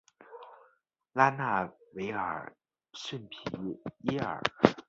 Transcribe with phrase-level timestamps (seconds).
[1.13, 2.51] 拉纳维尔
[2.93, 3.45] 圣皮
[4.11, 4.41] 耶尔。